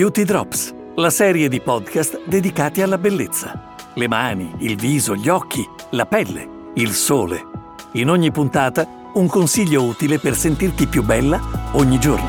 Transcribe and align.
Beauty 0.00 0.24
Drops, 0.24 0.74
la 0.94 1.10
serie 1.10 1.46
di 1.50 1.60
podcast 1.60 2.24
dedicati 2.24 2.80
alla 2.80 2.96
bellezza. 2.96 3.74
Le 3.92 4.08
mani, 4.08 4.54
il 4.60 4.74
viso, 4.76 5.14
gli 5.14 5.28
occhi, 5.28 5.62
la 5.90 6.06
pelle, 6.06 6.70
il 6.76 6.92
sole. 6.92 7.46
In 7.92 8.08
ogni 8.08 8.30
puntata 8.30 8.88
un 9.12 9.26
consiglio 9.26 9.82
utile 9.84 10.18
per 10.18 10.34
sentirti 10.34 10.86
più 10.86 11.02
bella 11.02 11.38
ogni 11.72 11.98
giorno. 11.98 12.28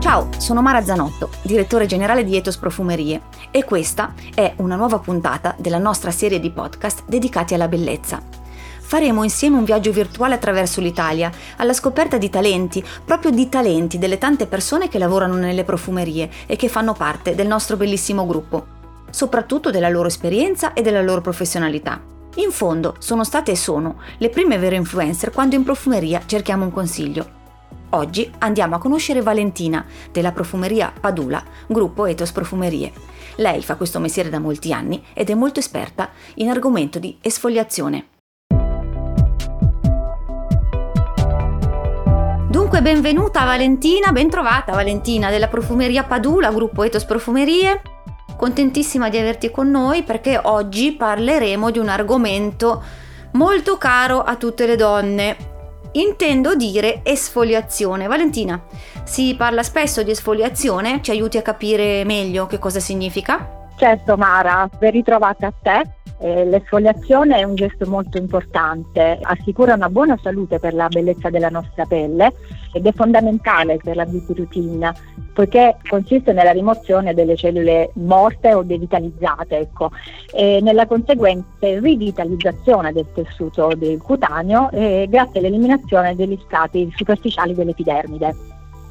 Ciao, 0.00 0.30
sono 0.38 0.60
Mara 0.60 0.82
Zanotto, 0.82 1.30
direttore 1.42 1.86
generale 1.86 2.24
di 2.24 2.36
Etos 2.36 2.56
Profumerie 2.56 3.20
e 3.52 3.62
questa 3.62 4.14
è 4.34 4.52
una 4.56 4.74
nuova 4.74 4.98
puntata 4.98 5.54
della 5.60 5.78
nostra 5.78 6.10
serie 6.10 6.40
di 6.40 6.50
podcast 6.50 7.04
dedicati 7.06 7.54
alla 7.54 7.68
bellezza 7.68 8.42
faremo 8.84 9.22
insieme 9.22 9.56
un 9.56 9.64
viaggio 9.64 9.90
virtuale 9.90 10.34
attraverso 10.34 10.80
l'Italia, 10.80 11.30
alla 11.56 11.72
scoperta 11.72 12.18
di 12.18 12.28
talenti, 12.28 12.84
proprio 13.04 13.30
di 13.30 13.48
talenti 13.48 13.98
delle 13.98 14.18
tante 14.18 14.46
persone 14.46 14.88
che 14.88 14.98
lavorano 14.98 15.34
nelle 15.34 15.64
profumerie 15.64 16.30
e 16.46 16.56
che 16.56 16.68
fanno 16.68 16.92
parte 16.92 17.34
del 17.34 17.46
nostro 17.46 17.76
bellissimo 17.76 18.26
gruppo, 18.26 18.66
soprattutto 19.10 19.70
della 19.70 19.88
loro 19.88 20.08
esperienza 20.08 20.74
e 20.74 20.82
della 20.82 21.02
loro 21.02 21.22
professionalità. 21.22 22.00
In 22.36 22.50
fondo, 22.50 22.96
sono 22.98 23.24
state 23.24 23.52
e 23.52 23.56
sono 23.56 24.00
le 24.18 24.28
prime 24.28 24.58
vere 24.58 24.76
influencer 24.76 25.30
quando 25.30 25.54
in 25.54 25.64
profumeria 25.64 26.22
cerchiamo 26.26 26.64
un 26.64 26.72
consiglio. 26.72 27.42
Oggi 27.90 28.30
andiamo 28.38 28.74
a 28.74 28.78
conoscere 28.78 29.22
Valentina 29.22 29.86
della 30.10 30.32
profumeria 30.32 30.92
Padula, 31.00 31.42
gruppo 31.68 32.06
Ethos 32.06 32.32
Profumerie. 32.32 32.92
Lei 33.36 33.62
fa 33.62 33.76
questo 33.76 34.00
mestiere 34.00 34.30
da 34.30 34.40
molti 34.40 34.72
anni 34.72 35.02
ed 35.14 35.30
è 35.30 35.34
molto 35.34 35.60
esperta 35.60 36.10
in 36.34 36.50
argomento 36.50 36.98
di 36.98 37.16
esfoliazione. 37.20 38.08
Dunque 42.74 42.92
benvenuta 42.92 43.44
Valentina, 43.44 44.10
bentrovata 44.10 44.72
Valentina 44.72 45.30
della 45.30 45.46
profumeria 45.46 46.02
Padula, 46.02 46.50
gruppo 46.50 46.82
Etos 46.82 47.04
Profumerie. 47.04 47.80
Contentissima 48.36 49.08
di 49.08 49.16
averti 49.16 49.52
con 49.52 49.70
noi 49.70 50.02
perché 50.02 50.40
oggi 50.42 50.90
parleremo 50.90 51.70
di 51.70 51.78
un 51.78 51.88
argomento 51.88 52.82
molto 53.34 53.78
caro 53.78 54.24
a 54.24 54.34
tutte 54.34 54.66
le 54.66 54.74
donne. 54.74 55.36
Intendo 55.92 56.56
dire 56.56 57.02
esfoliazione. 57.04 58.08
Valentina, 58.08 58.60
si 59.04 59.36
parla 59.38 59.62
spesso 59.62 60.02
di 60.02 60.10
esfoliazione, 60.10 61.00
ci 61.00 61.12
aiuti 61.12 61.38
a 61.38 61.42
capire 61.42 62.04
meglio 62.04 62.48
che 62.48 62.58
cosa 62.58 62.80
significa? 62.80 63.68
Certo 63.76 64.16
Mara, 64.16 64.68
ben 64.76 64.90
ritrovata 64.90 65.46
a 65.46 65.52
te. 65.62 66.03
Eh, 66.24 66.46
l'esfoliazione 66.46 67.36
è 67.36 67.42
un 67.42 67.54
gesto 67.54 67.84
molto 67.84 68.16
importante, 68.16 69.18
assicura 69.20 69.74
una 69.74 69.90
buona 69.90 70.18
salute 70.22 70.58
per 70.58 70.72
la 70.72 70.88
bellezza 70.88 71.28
della 71.28 71.50
nostra 71.50 71.84
pelle 71.84 72.32
ed 72.72 72.86
è 72.86 72.92
fondamentale 72.94 73.76
per 73.76 73.94
la 73.94 74.06
beauty 74.06 74.32
routine 74.32 74.90
poiché 75.34 75.76
consiste 75.86 76.32
nella 76.32 76.52
rimozione 76.52 77.12
delle 77.12 77.36
cellule 77.36 77.90
morte 77.96 78.54
o 78.54 78.62
devitalizzate 78.62 79.58
ecco, 79.58 79.90
e 80.32 80.60
nella 80.62 80.86
conseguente 80.86 81.78
rivitalizzazione 81.78 82.94
del 82.94 83.06
tessuto 83.12 83.74
del 83.76 84.00
cutaneo 84.00 84.70
eh, 84.70 85.06
grazie 85.10 85.40
all'eliminazione 85.40 86.16
degli 86.16 86.38
strati 86.42 86.90
superficiali 86.96 87.52
dell'epidermide. 87.54 88.34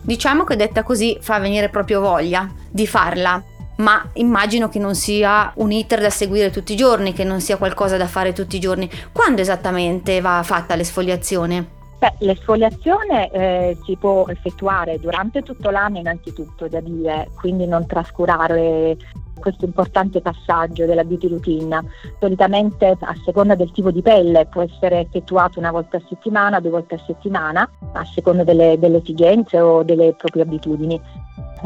Diciamo 0.04 0.44
che 0.44 0.56
detta 0.56 0.84
così 0.84 1.18
fa 1.20 1.40
venire 1.40 1.70
proprio 1.70 2.00
voglia 2.00 2.48
di 2.70 2.86
farla 2.86 3.42
ma 3.78 4.10
immagino 4.14 4.70
che 4.70 4.80
non 4.80 4.96
sia 4.96 5.52
un 5.56 5.72
iter 5.72 6.02
da 6.02 6.10
seguire 6.10 6.52
tutti 6.52 6.74
i 6.74 6.78
giorni, 6.78 7.14
che 7.14 7.24
non 7.24 7.42
sia 7.42 7.58
qualcosa 7.58 7.98
da 7.98 8.08
fare 8.08 8.34
tutti 8.34 8.56
i 8.56 8.60
giorni. 8.60 8.90
Quando 9.12 9.42
esattamente 9.42 10.22
va 10.22 10.42
fatta 10.44 10.76
l'esfoliazione? 10.76 11.82
Beh, 12.00 12.16
l'esfoliazione 12.20 13.32
eh, 13.32 13.78
si 13.86 13.96
può 13.96 14.26
effettuare 14.28 15.00
durante 15.00 15.42
tutto 15.42 15.70
l'anno 15.70 16.00
innanzitutto, 16.00 16.68
da 16.68 16.82
dire, 16.82 17.30
quindi 17.40 17.66
non 17.66 17.86
trascurare 17.88 18.98
questo 19.40 19.66
importante 19.66 20.22
passaggio 20.22 20.86
della 20.86 21.04
beauty 21.04 21.28
routine. 21.28 21.82
Solitamente 22.20 22.98
a 23.00 23.16
seconda 23.24 23.56
del 23.56 23.72
tipo 23.72 23.92
di 23.92 24.02
pelle 24.02 24.46
può 24.48 24.62
essere 24.62 25.00
effettuato 25.00 25.60
una 25.60 25.72
volta 25.72 25.98
a 25.98 26.02
settimana, 26.08 26.60
due 26.60 26.72
volte 26.72 26.96
a 26.96 27.04
settimana, 27.06 27.70
a 27.94 28.06
seconda 28.06 28.44
delle, 28.44 28.78
delle 28.80 28.98
esigenze 28.98 29.60
o 29.60 29.84
delle 29.84 30.14
proprie 30.14 30.44
abitudini 30.44 31.00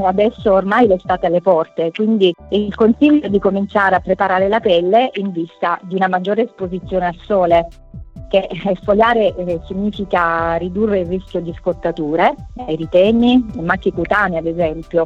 adesso 0.06 0.54
ormai 0.54 0.88
l'estate 0.88 1.26
alle 1.26 1.42
porte, 1.42 1.92
quindi 1.92 2.34
il 2.50 2.76
consiglio 2.76 3.26
è 3.26 3.30
di 3.30 3.40
cominciare 3.40 3.96
a 3.96 4.00
preparare 4.00 4.48
la 4.48 4.60
pelle 4.60 5.10
in 5.16 5.32
vista 5.32 5.80
di 5.84 5.96
una 5.96 6.08
maggiore 6.08 6.44
esposizione 6.44 7.08
al 7.08 7.18
sole 7.24 7.68
che 8.30 8.48
esfoliare 8.66 9.34
eh, 9.36 9.60
significa 9.66 10.56
ridurre 10.56 11.00
il 11.00 11.08
rischio 11.08 11.40
di 11.40 11.54
scottature, 11.58 12.36
eritemi, 12.68 13.46
macchie 13.62 13.94
cutanee 13.94 14.40
ad 14.40 14.46
esempio, 14.46 15.06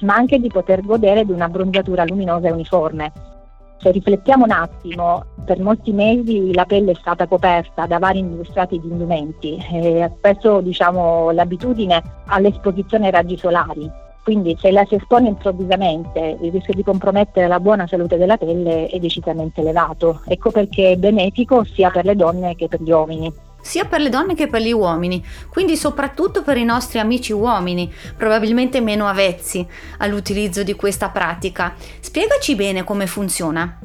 ma 0.00 0.14
anche 0.14 0.38
di 0.38 0.48
poter 0.48 0.82
godere 0.82 1.24
di 1.24 1.32
una 1.32 1.48
bronzatura 1.48 2.04
luminosa 2.04 2.48
e 2.48 2.52
uniforme. 2.52 3.12
Se 3.80 3.90
riflettiamo 3.90 4.44
un 4.44 4.50
attimo, 4.50 5.24
per 5.46 5.58
molti 5.58 5.92
mesi 5.92 6.52
la 6.52 6.66
pelle 6.66 6.90
è 6.90 6.94
stata 6.94 7.26
coperta 7.26 7.86
da 7.86 7.98
vari 7.98 8.22
strati 8.42 8.78
di 8.78 8.88
indumenti 8.88 9.56
e 9.72 10.10
spesso 10.18 10.60
diciamo, 10.60 11.30
l'abitudine 11.30 12.02
all'esposizione 12.26 13.06
ai 13.06 13.12
raggi 13.12 13.38
solari. 13.38 13.90
Quindi 14.22 14.54
se 14.60 14.70
la 14.70 14.84
si 14.84 14.96
espone 14.96 15.28
improvvisamente 15.28 16.36
il 16.42 16.52
rischio 16.52 16.74
di 16.74 16.84
compromettere 16.84 17.48
la 17.48 17.58
buona 17.58 17.86
salute 17.86 18.18
della 18.18 18.36
pelle 18.36 18.86
è 18.88 18.98
decisamente 18.98 19.62
elevato. 19.62 20.20
Ecco 20.26 20.50
perché 20.50 20.92
è 20.92 20.96
benefico 20.96 21.64
sia 21.64 21.90
per 21.90 22.04
le 22.04 22.16
donne 22.16 22.54
che 22.56 22.68
per 22.68 22.82
gli 22.82 22.90
uomini 22.90 23.32
sia 23.60 23.84
per 23.84 24.00
le 24.00 24.08
donne 24.08 24.34
che 24.34 24.48
per 24.48 24.60
gli 24.60 24.72
uomini, 24.72 25.24
quindi 25.48 25.76
soprattutto 25.76 26.42
per 26.42 26.56
i 26.56 26.64
nostri 26.64 26.98
amici 26.98 27.32
uomini, 27.32 27.92
probabilmente 28.16 28.80
meno 28.80 29.06
avvezzi 29.06 29.66
all'utilizzo 29.98 30.62
di 30.62 30.74
questa 30.74 31.08
pratica. 31.10 31.74
Spiegaci 32.00 32.54
bene 32.54 32.84
come 32.84 33.06
funziona. 33.06 33.78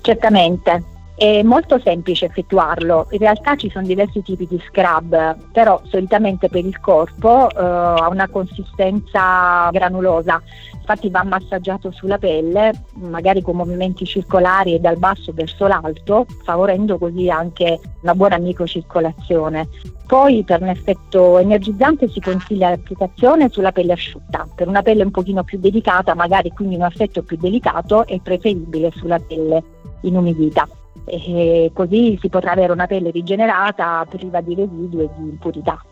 Certamente. 0.00 0.96
È 1.18 1.42
molto 1.42 1.80
semplice 1.80 2.26
effettuarlo, 2.26 3.08
in 3.10 3.18
realtà 3.18 3.56
ci 3.56 3.68
sono 3.70 3.84
diversi 3.84 4.22
tipi 4.22 4.46
di 4.46 4.62
scrub, 4.68 5.36
però 5.50 5.82
solitamente 5.86 6.48
per 6.48 6.64
il 6.64 6.78
corpo 6.78 7.50
eh, 7.50 7.56
ha 7.56 8.06
una 8.08 8.28
consistenza 8.28 9.68
granulosa, 9.72 10.40
infatti 10.88 11.10
va 11.10 11.22
massaggiato 11.22 11.90
sulla 11.90 12.16
pelle, 12.16 12.72
magari 12.94 13.42
con 13.42 13.56
movimenti 13.56 14.06
circolari 14.06 14.74
e 14.74 14.78
dal 14.78 14.96
basso 14.96 15.32
verso 15.34 15.66
l'alto, 15.66 16.24
favorendo 16.44 16.96
così 16.96 17.28
anche 17.28 17.78
una 18.00 18.14
buona 18.14 18.38
microcircolazione. 18.38 19.68
Poi 20.06 20.42
per 20.44 20.62
un 20.62 20.68
effetto 20.68 21.36
energizzante 21.36 22.08
si 22.08 22.20
consiglia 22.20 22.70
l'applicazione 22.70 23.50
sulla 23.50 23.72
pelle 23.72 23.92
asciutta, 23.92 24.48
per 24.54 24.66
una 24.66 24.80
pelle 24.80 25.02
un 25.02 25.10
pochino 25.10 25.44
più 25.44 25.58
delicata, 25.58 26.14
magari 26.14 26.50
quindi 26.52 26.76
un 26.76 26.84
effetto 26.84 27.22
più 27.22 27.36
delicato, 27.36 28.06
è 28.06 28.18
preferibile 28.20 28.90
sulla 28.96 29.18
pelle 29.18 29.62
inumidita 30.02 30.66
e 31.04 31.70
così 31.74 32.18
si 32.20 32.30
potrà 32.30 32.52
avere 32.52 32.72
una 32.72 32.86
pelle 32.86 33.10
rigenerata, 33.10 34.06
priva 34.08 34.40
di 34.40 34.54
residui 34.54 35.04
e 35.04 35.10
di 35.18 35.28
impurità. 35.28 35.82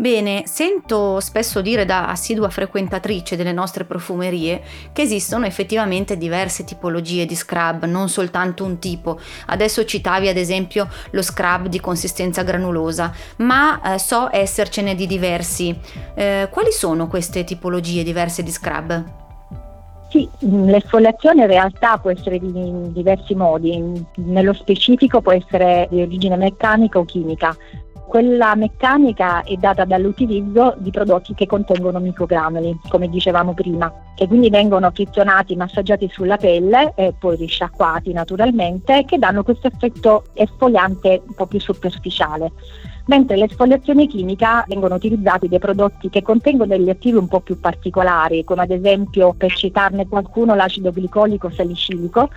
Bene, 0.00 0.44
sento 0.46 1.20
spesso 1.20 1.60
dire 1.60 1.84
da 1.84 2.06
assidua 2.06 2.48
frequentatrice 2.48 3.36
delle 3.36 3.52
nostre 3.52 3.84
profumerie 3.84 4.62
che 4.94 5.02
esistono 5.02 5.44
effettivamente 5.44 6.16
diverse 6.16 6.64
tipologie 6.64 7.26
di 7.26 7.34
scrub, 7.34 7.84
non 7.84 8.08
soltanto 8.08 8.64
un 8.64 8.78
tipo. 8.78 9.20
Adesso 9.48 9.84
citavi 9.84 10.28
ad 10.28 10.38
esempio 10.38 10.88
lo 11.10 11.20
scrub 11.20 11.66
di 11.66 11.80
consistenza 11.80 12.42
granulosa, 12.42 13.12
ma 13.40 13.78
eh, 13.92 13.98
so 13.98 14.30
essercene 14.32 14.94
di 14.94 15.06
diversi. 15.06 15.78
Eh, 16.14 16.48
quali 16.50 16.72
sono 16.72 17.06
queste 17.06 17.44
tipologie 17.44 18.02
diverse 18.02 18.42
di 18.42 18.50
scrub? 18.50 19.04
Sì, 20.08 20.26
mm, 20.46 20.70
l'esfoliazione 20.70 21.42
in 21.42 21.48
realtà 21.48 21.98
può 21.98 22.10
essere 22.10 22.38
di, 22.38 22.46
in 22.46 22.90
diversi 22.94 23.34
modi, 23.34 24.02
nello 24.14 24.54
specifico 24.54 25.20
può 25.20 25.32
essere 25.32 25.88
di 25.90 26.00
origine 26.00 26.36
meccanica 26.36 26.98
o 26.98 27.04
chimica. 27.04 27.54
Quella 28.10 28.56
meccanica 28.56 29.44
è 29.44 29.54
data 29.54 29.84
dall'utilizzo 29.84 30.74
di 30.78 30.90
prodotti 30.90 31.32
che 31.32 31.46
contengono 31.46 32.00
microgranuli, 32.00 32.80
come 32.88 33.08
dicevamo 33.08 33.54
prima, 33.54 33.88
che 34.16 34.26
quindi 34.26 34.50
vengono 34.50 34.90
frizionati, 34.90 35.54
massaggiati 35.54 36.08
sulla 36.10 36.36
pelle 36.36 36.92
e 36.96 37.14
poi 37.16 37.36
risciacquati 37.36 38.12
naturalmente, 38.12 39.04
che 39.04 39.16
danno 39.16 39.44
questo 39.44 39.68
effetto 39.68 40.24
esfoliante 40.32 41.22
un 41.24 41.34
po' 41.34 41.46
più 41.46 41.60
superficiale 41.60 42.50
mentre 43.06 43.36
l'esfoliazione 43.36 44.06
chimica 44.06 44.64
vengono 44.68 44.94
utilizzati 44.94 45.48
dei 45.48 45.58
prodotti 45.58 46.08
che 46.08 46.22
contengono 46.22 46.76
degli 46.76 46.90
attivi 46.90 47.16
un 47.16 47.28
po' 47.28 47.40
più 47.40 47.58
particolari, 47.58 48.44
come 48.44 48.62
ad 48.62 48.70
esempio, 48.70 49.34
per 49.36 49.52
citarne 49.52 50.06
qualcuno, 50.08 50.54
l'acido 50.54 50.92
glicolico 50.92 51.50
salicilico, 51.50 52.30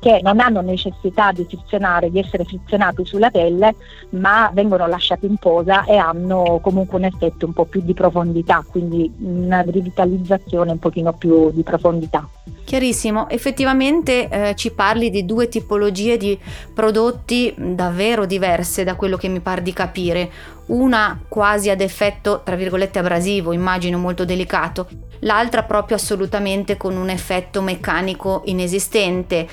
che 0.00 0.20
non 0.22 0.40
hanno 0.40 0.60
necessità 0.60 1.32
di 1.32 1.44
frizionare, 1.44 2.10
di 2.10 2.18
essere 2.18 2.44
frizionati 2.44 3.04
sulla 3.04 3.30
pelle, 3.30 3.74
ma 4.10 4.50
vengono 4.52 4.86
lasciati 4.86 5.26
in 5.26 5.36
posa 5.36 5.84
e 5.84 5.96
hanno 5.96 6.60
comunque 6.62 6.98
un 6.98 7.04
effetto 7.04 7.46
un 7.46 7.52
po' 7.52 7.64
più 7.64 7.80
di 7.82 7.94
profondità, 7.94 8.64
quindi 8.68 9.12
una 9.20 9.60
rivitalizzazione 9.60 10.72
un 10.72 10.78
pochino 10.78 11.12
più 11.12 11.50
di 11.50 11.62
profondità. 11.62 12.28
Chiarissimo, 12.68 13.30
effettivamente 13.30 14.28
eh, 14.28 14.54
ci 14.54 14.72
parli 14.72 15.08
di 15.08 15.24
due 15.24 15.48
tipologie 15.48 16.18
di 16.18 16.38
prodotti 16.74 17.54
davvero 17.56 18.26
diverse 18.26 18.84
da 18.84 18.94
quello 18.94 19.16
che 19.16 19.28
mi 19.28 19.40
pare 19.40 19.62
di 19.62 19.72
capire. 19.72 20.30
Una 20.66 21.18
quasi 21.28 21.70
ad 21.70 21.80
effetto, 21.80 22.42
tra 22.44 22.56
virgolette, 22.56 22.98
abrasivo, 22.98 23.52
immagino 23.52 23.96
molto 23.96 24.26
delicato, 24.26 24.86
l'altra 25.20 25.62
proprio 25.62 25.96
assolutamente 25.96 26.76
con 26.76 26.94
un 26.94 27.08
effetto 27.08 27.62
meccanico 27.62 28.42
inesistente. 28.44 29.48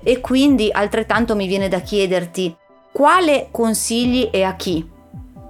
E 0.00 0.20
quindi 0.20 0.70
altrettanto 0.70 1.34
mi 1.34 1.48
viene 1.48 1.66
da 1.66 1.80
chiederti 1.80 2.56
quale 2.92 3.48
consigli 3.50 4.28
e 4.30 4.44
a 4.44 4.54
chi? 4.54 4.94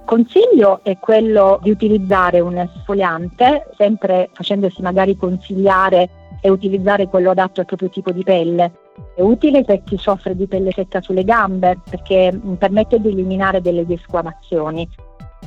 consiglio 0.07 0.79
è 0.83 0.97
quello 0.97 1.59
di 1.61 1.69
utilizzare 1.69 2.39
un 2.39 2.57
esfoliante, 2.57 3.69
sempre 3.75 4.29
facendosi 4.31 4.81
magari 4.81 5.17
consigliare 5.17 6.09
e 6.41 6.49
utilizzare 6.49 7.07
quello 7.07 7.31
adatto 7.31 7.61
al 7.61 7.65
proprio 7.65 7.89
tipo 7.89 8.11
di 8.11 8.23
pelle. 8.23 8.71
È 9.15 9.21
utile 9.21 9.63
per 9.63 9.83
chi 9.83 9.97
soffre 9.97 10.35
di 10.35 10.47
pelle 10.47 10.71
secca 10.71 11.01
sulle 11.01 11.23
gambe 11.23 11.79
perché 11.89 12.33
mm, 12.33 12.53
permette 12.53 12.99
di 12.99 13.09
eliminare 13.09 13.61
delle 13.61 13.85
desquamazioni. 13.85 14.87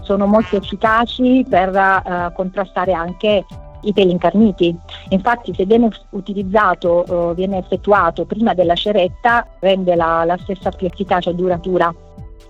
Sono 0.02 0.26
molto 0.26 0.56
efficaci 0.56 1.44
per 1.48 1.70
uh, 1.70 2.32
contrastare 2.32 2.92
anche 2.92 3.44
i 3.82 3.92
peli 3.92 4.12
incarniti. 4.12 4.76
Infatti 5.08 5.54
se 5.54 5.64
viene 5.64 5.88
utilizzato, 6.10 7.04
uh, 7.06 7.34
viene 7.34 7.58
effettuato 7.58 8.24
prima 8.24 8.54
della 8.54 8.74
ceretta, 8.74 9.46
rende 9.58 9.94
la, 9.94 10.24
la 10.24 10.38
stessa 10.38 10.70
più 10.70 10.86
efficace 10.86 11.30
e 11.30 11.34
duratura. 11.34 11.92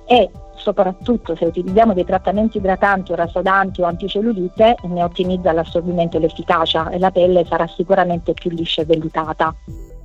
E 0.06 0.30
soprattutto 0.60 1.34
se 1.34 1.46
utilizziamo 1.46 1.94
dei 1.94 2.04
trattamenti 2.04 2.58
idratanti 2.58 3.12
o 3.12 3.16
rasodanti 3.16 3.80
o 3.80 3.86
anticellulite, 3.86 4.76
ne 4.84 5.02
ottimizza 5.02 5.52
l'assorbimento 5.52 6.16
e 6.16 6.20
l'efficacia 6.20 6.90
e 6.90 6.98
la 6.98 7.10
pelle 7.10 7.44
sarà 7.46 7.66
sicuramente 7.66 8.32
più 8.34 8.50
liscia 8.50 8.82
e 8.82 8.84
vellutata. 8.84 9.54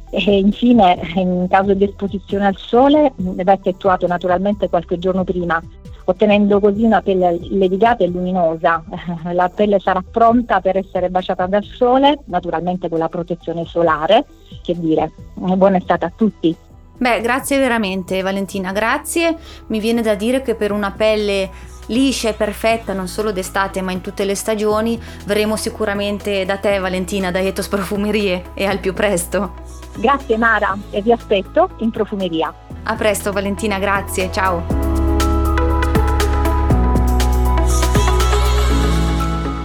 E 0.09 0.37
infine, 0.37 0.97
in 1.15 1.47
caso 1.49 1.73
di 1.73 1.83
esposizione 1.83 2.45
al 2.45 2.55
sole, 2.55 3.11
va 3.15 3.51
effettuato 3.51 4.07
naturalmente 4.07 4.69
qualche 4.69 4.97
giorno 4.97 5.23
prima, 5.25 5.61
ottenendo 6.05 6.59
così 6.59 6.83
una 6.83 7.01
pelle 7.01 7.37
levigata 7.49 8.03
e 8.03 8.07
luminosa. 8.07 8.83
La 9.33 9.49
pelle 9.49 9.79
sarà 9.79 10.01
pronta 10.09 10.61
per 10.61 10.77
essere 10.77 11.09
baciata 11.09 11.47
dal 11.47 11.63
sole, 11.63 12.19
naturalmente 12.25 12.87
con 12.87 12.99
la 12.99 13.09
protezione 13.09 13.65
solare. 13.65 14.25
Che 14.63 14.79
dire, 14.79 15.11
buona 15.33 15.77
estate 15.77 16.05
a 16.05 16.13
tutti! 16.15 16.55
Beh, 16.97 17.19
grazie 17.21 17.57
veramente 17.57 18.21
Valentina, 18.21 18.71
grazie. 18.71 19.37
Mi 19.67 19.79
viene 19.79 20.01
da 20.01 20.15
dire 20.15 20.41
che 20.41 20.55
per 20.55 20.71
una 20.71 20.91
pelle 20.91 21.49
liscia 21.87 22.29
e 22.29 22.33
perfetta 22.33 22.93
non 22.93 23.07
solo 23.07 23.31
d'estate 23.31 23.81
ma 23.81 23.91
in 23.91 24.01
tutte 24.01 24.25
le 24.25 24.33
stagioni 24.33 24.99
verremo 25.25 25.55
sicuramente 25.55 26.45
da 26.45 26.57
te 26.57 26.79
Valentina 26.79 27.29
da 27.31 27.39
Etos 27.39 27.67
Profumerie 27.67 28.51
e 28.53 28.65
al 28.65 28.79
più 28.79 28.93
presto. 28.93 29.53
Grazie 29.97 30.37
Mara 30.37 30.77
e 30.89 31.01
vi 31.01 31.11
aspetto 31.11 31.71
in 31.79 31.91
profumeria. 31.91 32.53
A 32.83 32.95
presto 32.95 33.31
Valentina, 33.31 33.77
grazie, 33.77 34.31
ciao. 34.31 34.83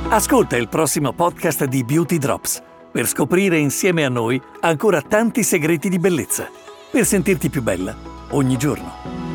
Ascolta 0.08 0.56
il 0.56 0.68
prossimo 0.68 1.12
podcast 1.12 1.64
di 1.66 1.84
Beauty 1.84 2.18
Drops 2.18 2.60
per 2.90 3.06
scoprire 3.06 3.56
insieme 3.58 4.04
a 4.04 4.08
noi 4.08 4.40
ancora 4.60 5.00
tanti 5.00 5.44
segreti 5.44 5.88
di 5.88 6.00
bellezza 6.00 6.48
per 6.90 7.06
sentirti 7.06 7.48
più 7.48 7.62
bella 7.62 7.94
ogni 8.30 8.56
giorno. 8.56 9.29